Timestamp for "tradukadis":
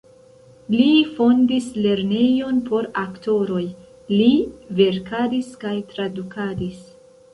5.93-6.83